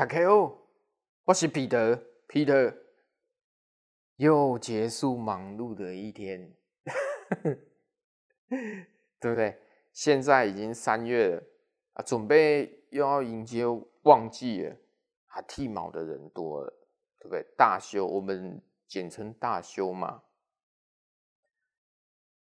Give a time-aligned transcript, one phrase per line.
[0.00, 0.56] 大家好，
[1.24, 1.94] 我是彼得，
[2.26, 2.74] 彼得。
[4.16, 6.56] 又结束忙碌的一天，
[9.20, 9.60] 对不对？
[9.92, 11.42] 现在已经三月了
[11.92, 13.66] 啊，准备又要迎接
[14.04, 14.74] 旺季了，
[15.26, 16.70] 啊，剃毛的人多了，
[17.18, 17.42] 对不对？
[17.54, 20.22] 大修，我们简称大修嘛。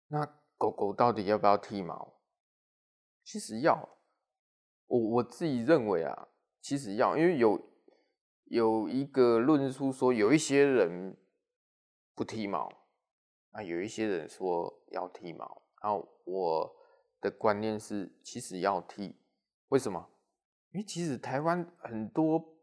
[0.07, 0.25] 那
[0.57, 2.19] 狗狗到底要不要剃毛？
[3.23, 3.99] 其实要，
[4.87, 6.29] 我我自己认为啊，
[6.63, 7.61] 其实要，因为有
[8.45, 11.15] 有一个论述说，有一些人。
[12.15, 12.71] 不剃毛，
[13.53, 16.75] 啊，有一些人说要剃毛，然后我
[17.19, 19.15] 的观念是，其实要剃，
[19.69, 20.11] 为什么？
[20.73, 22.55] 因为其实台湾很多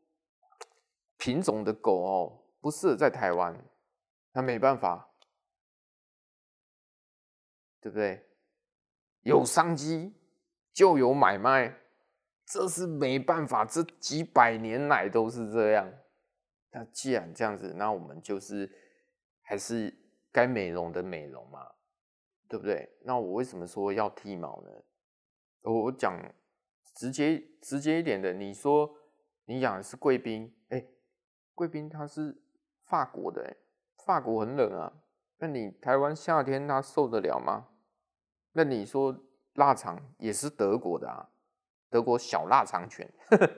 [1.16, 3.68] 品种的狗哦，不适合在台湾，
[4.30, 5.16] 那没办法，
[7.80, 8.24] 对不对？
[9.22, 10.14] 有商机
[10.72, 11.76] 就有买卖，
[12.52, 15.90] 这是没办法，这几百年来都是这样。
[16.72, 18.70] 那既然这样子，那我们就是。
[19.42, 19.92] 还是
[20.30, 21.72] 该美容的美容嘛，
[22.48, 22.88] 对不对？
[23.02, 24.70] 那我为什么说要剃毛呢？
[25.62, 26.22] 我讲
[26.94, 28.94] 直接直接一点的，你说
[29.46, 30.86] 你养的是贵宾，哎，
[31.52, 32.40] 贵宾它是
[32.84, 33.56] 法国的，哎，
[34.06, 34.92] 法国很冷啊，
[35.38, 37.70] 那你台湾夏天它受得了吗？
[38.52, 41.29] 那你说腊肠也是德国的啊，
[41.90, 43.10] 德国小腊肠犬，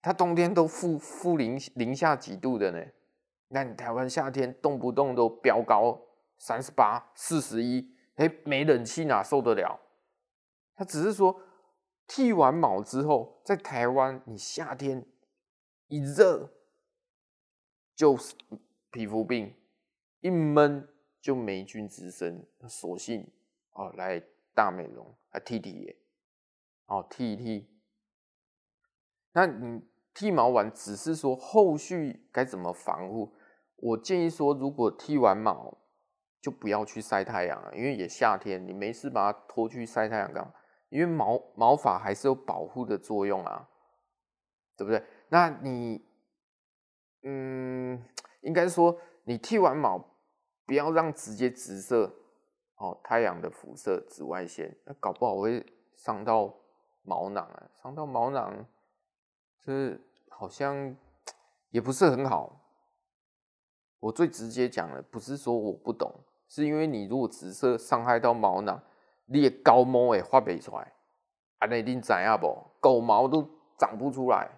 [0.00, 2.82] 它冬天都负负零零下几度的呢。
[3.48, 6.00] 那你台湾夏天动不动都飙高
[6.38, 9.78] 三十八、四十一，哎，没冷气哪受得了？
[10.74, 11.38] 他只是说
[12.06, 15.04] 剃完毛之后，在台湾你夏天
[15.88, 16.50] 一热
[17.94, 18.34] 就是
[18.90, 19.54] 皮肤病，
[20.20, 20.88] 一闷
[21.20, 23.30] 就霉菌滋生，索性
[23.72, 24.22] 哦来
[24.54, 25.96] 大美容来剃剃耶，
[26.92, 27.70] 哦剃一剃。
[29.32, 29.80] 那你
[30.12, 33.34] 剃毛完，只是说后续该怎么防护？
[33.76, 35.78] 我建议说，如果剃完毛，
[36.42, 40.52] 就不要去晒太阳了，因为也夏天，你没事把它拖去晒太阳干嘛？
[40.90, 43.70] 因为毛毛发还是有保护的作用啊，
[44.76, 45.02] 对不对？
[45.30, 46.04] 那你，
[47.22, 48.04] 嗯，
[48.42, 49.98] 应该说你剃完毛，
[50.66, 52.14] 不要让直接直射
[52.76, 55.64] 哦，太阳的辐射、紫外线，那搞不好会
[55.96, 56.54] 伤到
[57.02, 58.66] 毛囊啊，伤到毛囊，
[59.60, 59.98] 这
[60.28, 60.96] 好像
[61.70, 62.60] 也不是很好。
[64.00, 66.12] 我最直接讲的，不是说我不懂，
[66.48, 68.82] 是因为你如果直射伤害到毛囊，
[69.26, 70.92] 你的高毛也发不出来，
[71.58, 72.56] 啊，那一定怎样不？
[72.80, 73.48] 狗毛都
[73.78, 74.50] 长不出来，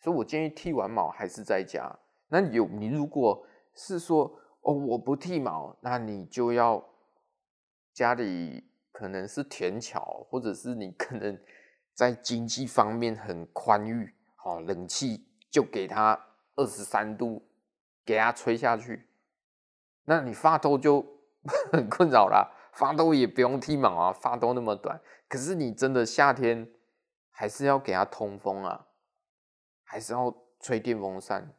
[0.00, 1.96] 所以我建议剃完毛还是在家。
[2.28, 4.24] 那有你如果是说
[4.62, 6.84] 哦，我不剃毛，那你就要
[7.92, 11.38] 家里可能是田桥，或者是你可能
[11.94, 16.26] 在经济方面很宽裕，好，冷气就给它
[16.56, 17.48] 二十三度。
[18.04, 19.08] 给它吹下去，
[20.06, 21.06] 那你发兜就
[21.70, 22.50] 很困扰啦。
[22.72, 25.00] 发兜也不用剃毛啊，发兜那么短。
[25.28, 26.68] 可是你真的夏天
[27.30, 28.88] 还是要给它通风啊，
[29.84, 31.54] 还是要吹电风扇。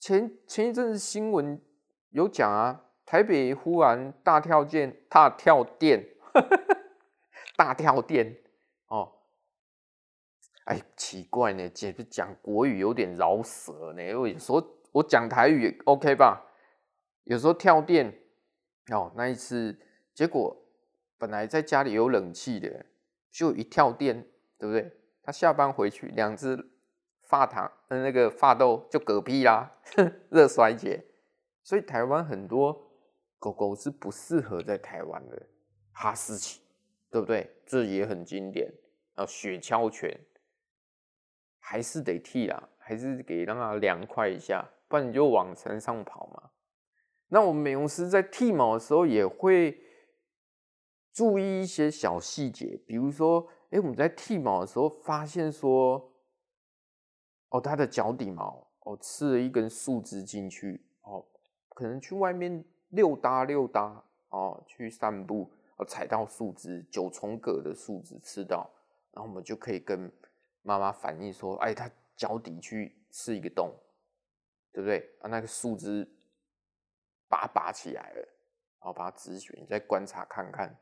[0.00, 1.62] 前前一阵子新闻
[2.08, 6.08] 有讲啊，台北忽然大跳电，大跳电，
[7.58, 8.38] 大跳电
[8.86, 9.12] 哦。
[10.64, 14.62] 哎，奇怪呢，姐不讲国语有点饶舌呢，因为有时候。
[14.94, 16.40] 我讲台语 OK 吧？
[17.24, 18.16] 有时候跳电
[18.92, 19.76] 哦，那一次
[20.14, 20.56] 结果
[21.18, 22.86] 本来在家里有冷气的，
[23.28, 24.24] 就一跳电，
[24.56, 24.92] 对不对？
[25.24, 26.56] 他下班回去，两只
[27.24, 29.68] 发糖那个发豆就嗝屁啦，
[30.30, 31.04] 热衰竭。
[31.64, 32.88] 所以台湾很多
[33.40, 35.42] 狗狗是不适合在台湾的，
[35.90, 36.60] 哈士奇，
[37.10, 37.50] 对不对？
[37.66, 38.72] 这也很经典
[39.16, 40.16] 啊，雪橇犬
[41.66, 44.62] 还是得剃啦，还是给让它凉快一下。
[44.86, 46.50] 不然你就往山上跑嘛。
[47.28, 49.80] 那我们美容师在剃毛的时候也会
[51.10, 56.12] 注意一些小细节，比如说，哎，我们在剃毛的时候发现说，
[57.48, 61.24] 哦，它的脚底毛哦刺了一根树枝进去，哦，
[61.70, 68.70] 可能去外面溜达溜达，哦，去散步，哦，踩到树枝，九重葛的树枝刺到，
[69.12, 70.12] 然后我们就可以跟
[70.64, 73.72] 妈妈反映说，哎，它脚底去刺一个洞。
[74.72, 75.28] 对不对啊？
[75.28, 76.04] 那个树枝
[77.28, 78.16] 把它拔起来了，
[78.80, 80.76] 然后把它止血，你再观察看看。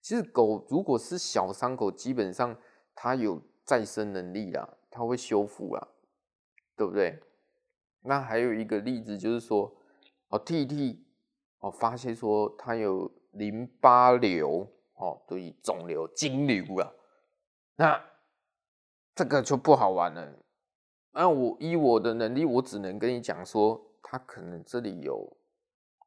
[0.00, 2.58] 其实狗如果是小伤口，基本上
[2.94, 5.86] 它有再生能力啦，它会修复啦，
[6.74, 7.20] 对不对？
[8.00, 9.70] 那还有一个例子就是说，
[10.28, 11.04] 哦，，T T，
[11.58, 16.90] 哦，发现说它有淋巴瘤，哦，对，肿瘤、肌瘤啊，
[17.74, 18.02] 那
[19.16, 20.34] 这个就不好玩了。
[21.12, 25.34] 那我以我的能力，我只能跟你讲说，他可能这里有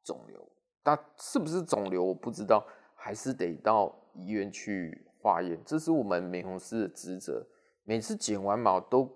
[0.04, 0.48] 肿瘤，
[0.84, 2.64] 但是不是肿瘤我不知道，
[2.94, 5.60] 还是得到医院去化验。
[5.66, 7.44] 这是我们美容师的职责，
[7.82, 9.10] 每次剪完毛都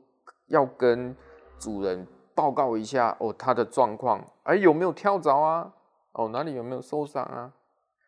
[0.49, 1.15] 要跟
[1.61, 2.05] 主人
[2.35, 5.73] 报告一下哦，他的状况，哎，有没有跳蚤啊？
[6.15, 7.55] 哦，哪里有没有受伤啊？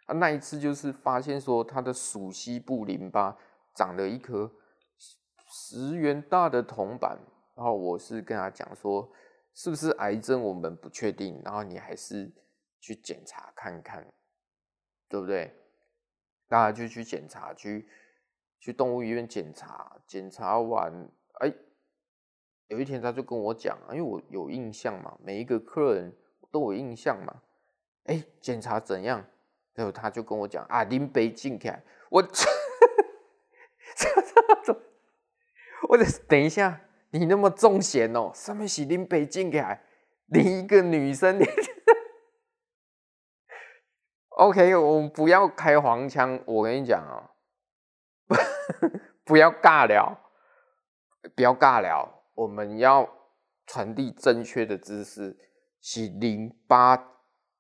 [0.07, 3.37] 啊，那一次就是发现说他的鼠膝部淋巴
[3.73, 4.51] 长了一颗
[5.47, 7.19] 十元大的铜板。
[7.55, 9.11] 然后我是跟他讲说，
[9.55, 12.31] 是不是癌症我们不确定，然后你还是
[12.79, 14.07] 去检查看看，
[15.09, 15.55] 对不对？
[16.49, 17.89] 大家就去检查，去
[18.61, 20.93] 去动物医院检查，检查完，
[21.41, 21.51] 哎，
[22.69, 26.15] 有一天他就跟我讲，因为我有印象嘛，每一个客人
[26.51, 27.43] 都有印象嘛，
[28.05, 29.25] 哎，检查怎样？
[29.73, 32.23] 然后他就跟我讲啊，林北进看，我，
[35.89, 35.99] 我
[36.29, 36.83] 等一下。
[37.11, 39.83] 你那么重咸哦，上面是林北进来，
[40.27, 41.39] 你一个女生，，
[44.37, 47.31] OK，我们不要开黄腔，我跟你讲哦，
[49.25, 50.19] 不要尬聊，
[51.35, 53.09] 不要尬聊，我们要
[53.67, 55.39] 传递正确的知识，
[55.81, 57.16] 是淋巴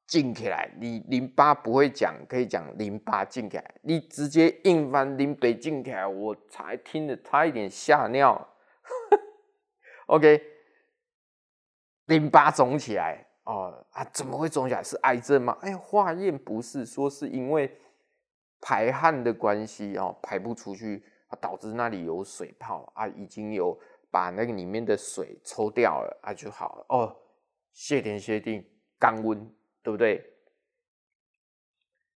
[0.06, 8.48] 进起来，你淋巴不会讲，可以讲淋巴进起来，你直接硬翻淋巴进起来，我才听得差一点吓尿。
[10.06, 10.40] OK，
[12.06, 14.82] 淋巴肿起来哦啊，怎么会肿起来？
[14.82, 15.58] 是癌症吗？
[15.60, 17.76] 哎，化验不是，说是因为
[18.60, 23.76] 排汗的关系哦，排不出去，啊，导致那里有水泡啊，已经有
[24.08, 27.16] 把那个里面的水抽掉了啊，就好了哦。
[27.72, 28.64] 谢天谢地，
[29.00, 29.52] 降温，
[29.86, 30.20] 对不对？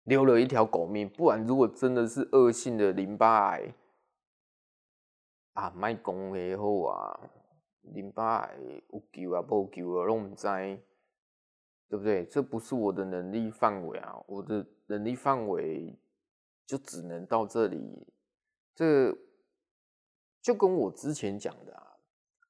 [0.05, 3.75] 留了一条狗命，不然如果真的是恶性的淋巴癌
[5.53, 7.21] 啊，卖公也好啊。
[7.83, 10.47] 淋巴癌有救啊，不救啊，拢唔知，
[11.91, 12.25] 对不对？
[12.25, 15.95] 这不是我的能力范围啊，我的能力范围
[16.65, 18.07] 就只能到这里。
[18.75, 19.15] 这
[20.41, 21.99] 就跟我之前讲的啊，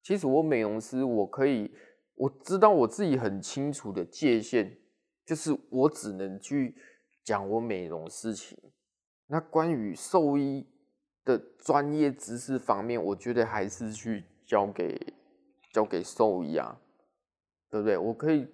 [0.01, 1.75] 其实我美容师，我可以，
[2.15, 4.79] 我知道我自己很清楚的界限，
[5.29, 6.75] 就是我只能去
[7.23, 8.57] 讲我美容事情。
[9.27, 10.67] 那关于兽医
[11.23, 15.15] 的专业知识方面，我觉得还是去交给。
[15.71, 16.81] 交给兽医啊，
[17.71, 17.99] 对不对？
[17.99, 18.49] 我可以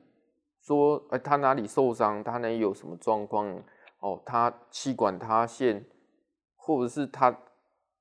[0.60, 2.24] 说，哎，他哪里受伤？
[2.24, 3.48] 他哪里有什么状况？
[4.00, 5.86] 哦，他气管塌陷，
[6.56, 7.38] 或者是他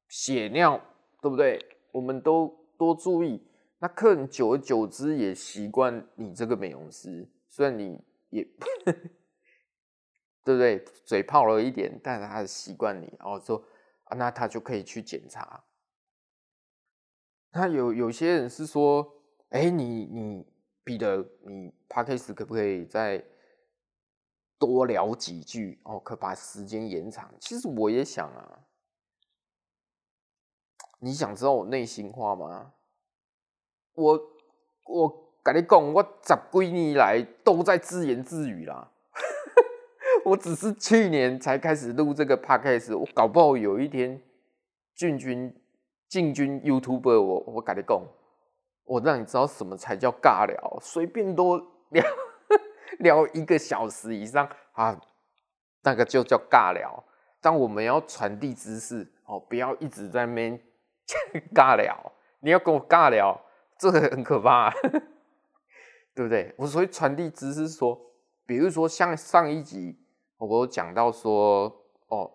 [0.10, 0.82] 血尿，
[1.22, 1.64] 对不对？
[1.92, 3.40] 我们都多注意。
[3.78, 8.04] 那客人久而久之也习惯你这个美容师，虽然你
[8.34, 8.44] 也，
[10.44, 10.84] 对不对？
[11.06, 13.64] 嘴炮了一点，但是他习惯你，然后说
[14.06, 15.64] 啊，那他就可以去检查。
[17.52, 20.46] 那有有些人是说，哎、你你
[20.84, 23.24] 彼得，你 Podcast 可不可以再
[24.58, 26.00] 多聊几句哦？
[26.00, 27.34] 可把时间延长。
[27.40, 28.66] 其实我也想啊，
[31.00, 32.74] 你想知道我内心话吗？
[33.94, 34.20] 我
[34.86, 38.90] 我跟你讲，我十几年来都在自言自语啦。
[40.26, 44.22] 我只是去年才开始录这个 Podcast，我搞不好有一天
[44.96, 45.54] 进军。
[46.10, 48.00] 进军 YouTube，我我跟你讲，
[48.84, 51.58] 我让你知道什么才叫尬聊，随便多
[51.90, 52.06] 聊
[53.00, 54.96] 聊一个小时以上啊，
[55.82, 57.04] 那个就叫尬聊。
[57.42, 60.60] 但我们要传递知识哦，不要一直在那边
[61.52, 62.12] 尬聊。
[62.42, 63.36] 你要跟我尬聊，
[63.80, 64.72] 这个很可怕，
[66.16, 66.54] 对不对？
[66.58, 68.00] 我所以传递知识说，
[68.46, 69.98] 比如说像上一集
[70.38, 71.74] 我有讲到说，
[72.08, 72.30] 哦，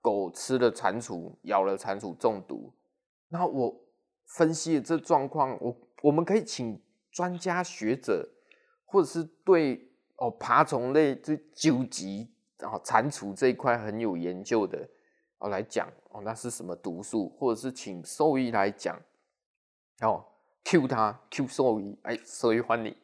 [0.00, 2.72] 狗吃了蟾蜍，咬了蟾蜍中毒。
[3.28, 3.78] 那我
[4.24, 6.80] 分析了这状况，我我们可以请
[7.10, 8.28] 专家学者，
[8.84, 14.88] 或者是对哦爬虫类这九级啊蟾蜍这一块很有研究的
[15.38, 18.98] 哦来讲哦那是什么毒素，或者是请兽医来讲
[20.00, 20.24] 哦
[20.64, 22.96] Q 他 Q 兽医哎兽医欢你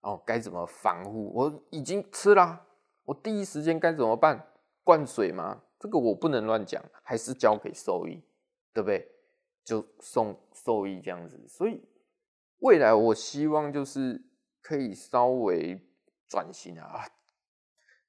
[0.00, 1.32] 哦该怎么防护？
[1.34, 2.66] 我已经吃了，
[3.04, 4.46] 我第一时间该怎么办？
[4.84, 5.62] 灌水吗？
[5.78, 8.22] 这个我不能乱讲，还是交给兽医，
[8.72, 9.10] 对不对？
[9.64, 11.82] 就送兽医这样子，所以
[12.60, 14.24] 未来我希望就是
[14.62, 15.80] 可以稍微
[16.28, 17.04] 转型啊，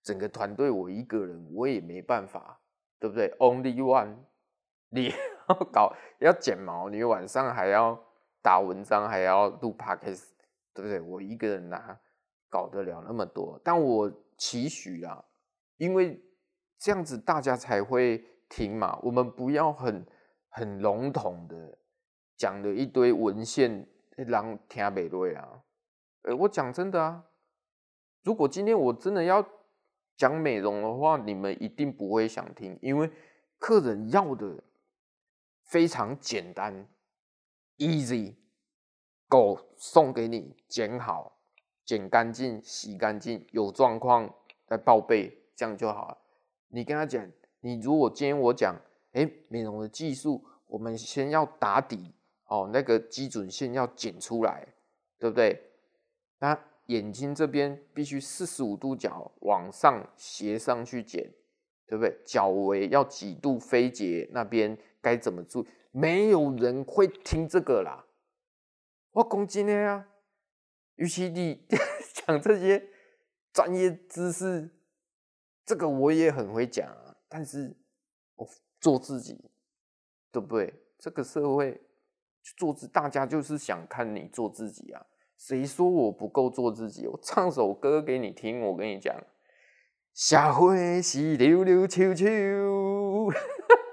[0.04, 2.62] 整个团队我一个人我也没办法，
[3.00, 4.18] 对不对？Only one，
[4.90, 5.12] 你
[5.50, 8.00] 要搞要剪毛，你晚上还要
[8.44, 10.28] 打文章，还要录 podcast，
[10.82, 11.02] 对不对？
[11.02, 12.00] 我一个人哪
[12.50, 13.60] 搞得了那么多？
[13.64, 15.24] 但我期许啊，
[15.78, 16.22] 因为
[16.78, 20.06] 这样子大家才会听嘛，我们不要很。
[20.50, 21.78] 很笼统的
[22.36, 25.62] 讲了一堆文献，人听不落啊。
[26.24, 27.24] 哎，我讲真的啊，
[28.24, 29.48] 如果今天我真的要
[30.16, 33.12] 讲美容的话，你们一定不会想听，因为
[33.60, 34.64] 客人要的
[35.66, 36.90] 非常简单
[37.78, 38.34] ，easy，
[39.28, 41.38] 狗送给你剪好、
[41.86, 44.34] 剪干净、洗干净，有状况
[44.66, 46.18] 再报备，这样就好了。
[46.70, 47.30] 你跟他讲，
[47.60, 48.76] 你如果今天我讲，
[49.12, 52.14] 哎，美容的技术，我们先要打底
[52.46, 54.66] 哦，那个基准线要剪出来，
[55.20, 55.62] 对不对？
[56.40, 61.30] 那眼睛这边必须四十五度角往上斜上去剪，
[61.86, 62.18] 对不对？
[62.26, 65.66] 角围要几度飞结，那边该怎么做？
[65.92, 68.06] 没有人会听这个啦。
[69.12, 70.08] 我讲真的啊，
[70.96, 71.66] 与其你
[72.14, 72.88] 讲这些
[73.52, 74.70] 专业知识，
[75.66, 77.16] 这个我也很会讲啊。
[77.28, 77.76] 但是
[78.36, 78.48] 我
[78.80, 79.50] 做自己，
[80.32, 80.74] 对不对？
[81.00, 81.82] 这个社会
[82.58, 85.06] 做自，大家就是想看你做自己啊。
[85.38, 87.06] 谁说我不够做自己？
[87.08, 88.62] 我唱首歌给你听。
[88.62, 89.16] 我跟你讲，
[90.14, 92.26] 社会是溜溜秋秋。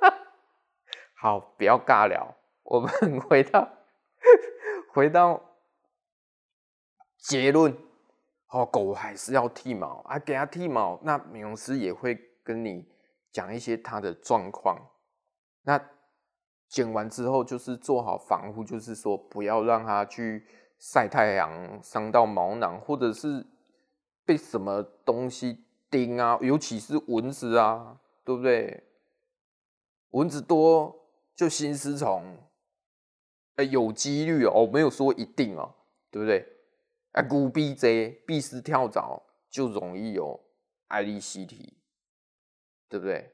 [1.17, 3.74] 好，不要尬聊，我们回到
[4.95, 5.43] 回到
[7.19, 7.77] 结论。
[8.49, 10.99] 哦，狗还是要剃毛啊，给它剃毛。
[11.03, 12.89] 那美容师也会跟你
[13.33, 14.79] 讲一些它的状况。
[15.63, 15.79] 那
[16.69, 20.47] 剪完之后，就是做好防护，就是说不要让它去。
[20.77, 23.47] 晒太阳伤到毛囊，或者是
[24.27, 28.85] 被什么东西叮啊，尤其是蚊子啊，对不对？
[30.11, 30.95] 蚊子多
[31.35, 32.37] 就心丝虫，
[33.57, 35.75] 欸，有几率哦，没有说一定哦，
[36.11, 36.47] 对不对？
[37.13, 40.41] 啊，古逼贼，闭丝跳蚤就容易有
[40.89, 41.79] 爱立西体，
[42.89, 43.31] 对不对？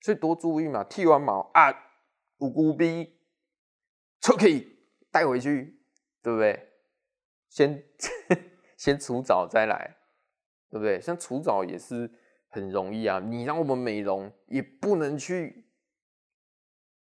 [0.00, 1.70] 所以多注意嘛，剃完毛啊，
[2.38, 3.18] 有古逼
[4.20, 4.78] 出去
[5.10, 5.78] 带回去。
[6.24, 6.68] 对不对？
[7.48, 7.82] 先
[8.78, 9.96] 先除蚤再来，
[10.70, 11.00] 对不对？
[11.00, 12.08] 像除蚤也是
[12.46, 13.18] 很容易啊。
[13.18, 15.61] 你让我们美容也不能去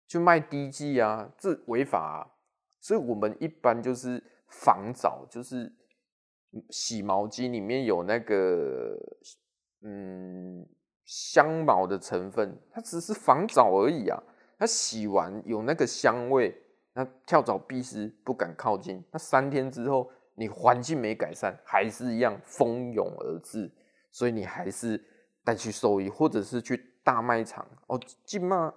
[0.08, 2.28] 去卖滴剂啊，这违法啊。
[2.80, 5.74] 所以我们一般就是防蚤，就是
[6.70, 8.98] 洗毛巾里面有那个
[9.82, 10.66] 嗯
[11.06, 14.22] 香茅的成分，它只是防蚤而已啊。
[14.58, 16.62] 它洗完有那个香味。
[16.98, 19.04] 那跳蚤、必是不敢靠近。
[19.12, 23.70] 那三天之后，你环境没改善，还是一样蜂拥而至。
[24.14, 25.04] 所以你还是
[25.44, 28.00] 带去兽医，或者是去大卖场哦。
[28.24, 28.74] 起码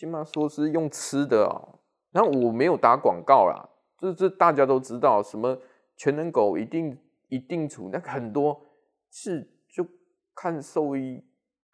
[0.00, 1.78] 起码说是用吃的哦。
[2.10, 5.60] 然后我没有打广告啦，这这大家都知道，什么
[5.94, 7.90] 全能狗一定一定除。
[7.92, 8.66] 那很多
[9.10, 9.86] 是就
[10.34, 11.22] 看兽医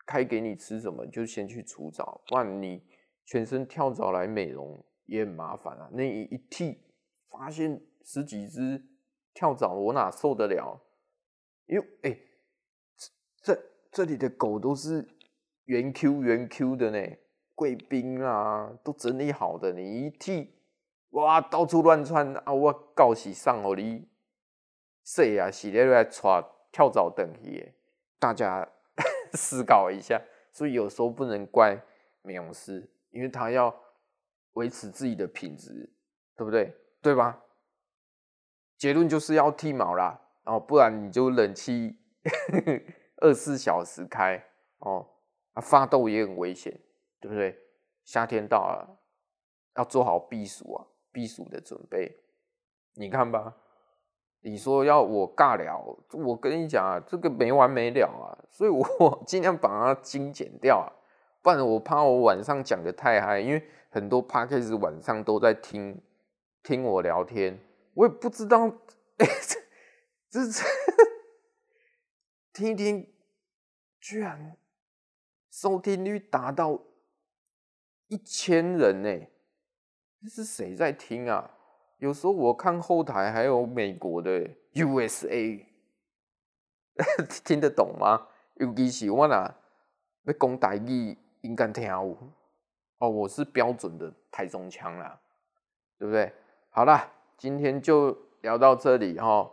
[0.04, 2.82] 开给你吃什么，就先去除蚤，不然你
[3.24, 4.84] 全身跳蚤来美容。
[5.08, 5.88] 也很麻烦啊！
[5.92, 6.80] 那一一剃，
[7.30, 8.82] 发现十几只
[9.32, 10.82] 跳蚤，我哪受得了？
[11.66, 12.18] 因为哎、
[13.40, 13.56] 这
[13.92, 15.08] 这里的狗都是
[15.66, 16.98] 原 Q 原 Q 的呢，
[17.56, 19.72] 贵宾啊，都整理好的。
[19.72, 20.54] 你一剃，
[21.10, 22.52] 哇，到处乱窜啊！
[22.52, 24.06] 我告喜上哦，你
[25.02, 25.50] 谁啊？
[25.50, 27.72] 洗来来抓跳蚤等级，
[28.20, 28.68] 大家
[29.32, 30.22] 思考一下。
[30.52, 31.76] 所以有时候不能怪
[32.22, 33.74] 美容师，因为他要。
[34.56, 35.92] 维持自己的品质，
[36.34, 36.74] 对不对？
[37.02, 37.38] 对吧？
[38.78, 41.94] 结论就是要剃毛啦，哦，不然你就冷气
[43.20, 44.42] 二十四小时开
[44.78, 45.06] 哦，
[45.52, 46.74] 啊，发痘也很危险，
[47.20, 47.58] 对不对？
[48.04, 48.98] 夏天到了，
[49.76, 52.20] 要做好避暑啊，避暑的准备。
[52.94, 53.56] 你看吧，
[54.40, 60.88] 你说要我尬聊，我跟你讲啊，这个没完没了啊，所以我 尽量把它精简掉啊，
[61.42, 63.62] 不然我怕我晚上讲的太嗨，因为。
[63.88, 66.02] 很多 Podcast 晚上都在听
[66.62, 67.58] 听我聊天，
[67.94, 68.66] 我也不知道，
[69.16, 69.26] 哎、
[70.28, 70.62] 这 这
[72.52, 73.10] 听一听，
[73.98, 74.54] 居然
[75.50, 76.78] 收听率达到
[78.08, 79.26] 一千人呢？
[80.22, 81.50] 这是谁在听啊？
[81.98, 85.64] 有时候我看后台还有美国的 USA，
[87.44, 88.28] 听得懂吗？
[88.54, 89.54] 尤其是我呐
[90.24, 92.16] 要讲台语，应该听有。
[92.98, 95.20] 哦，我是标准的台中腔啦，
[95.98, 96.32] 对不对？
[96.70, 99.50] 好啦，今天就聊到这里哈、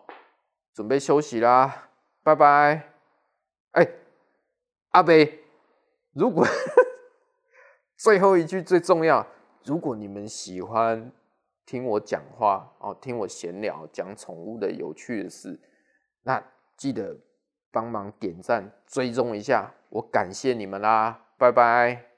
[0.74, 1.90] 准备休息啦，
[2.24, 2.90] 拜拜。
[3.72, 3.88] 哎，
[4.92, 5.44] 阿北，
[6.14, 6.46] 如果
[8.04, 9.26] 最后一句最重要，
[9.64, 11.10] 如果你们喜欢
[11.66, 15.58] 听我讲话哦，听我闲聊讲宠物的有趣的事，
[16.24, 16.44] 那
[16.76, 17.18] 记得
[17.72, 22.13] 帮忙点赞追踪一下，我感谢你们啦，拜拜。